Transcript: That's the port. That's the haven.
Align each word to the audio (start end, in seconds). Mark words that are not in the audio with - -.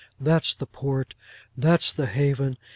That's 0.19 0.55
the 0.55 0.65
port. 0.65 1.13
That's 1.55 1.91
the 1.91 2.07
haven. 2.07 2.57